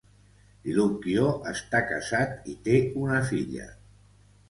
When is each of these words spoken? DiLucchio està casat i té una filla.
DiLucchio 0.67 1.27
està 1.53 1.83
casat 1.91 2.51
i 2.55 2.59
té 2.71 2.83
una 3.07 3.25
filla. 3.33 3.73